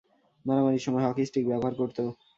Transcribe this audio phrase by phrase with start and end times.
[0.45, 1.97] মারামারির সময় হকিস্টিক ব্যবহার করত।